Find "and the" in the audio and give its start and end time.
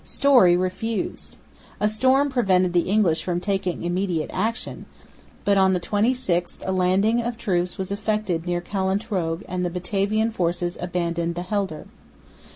9.47-9.69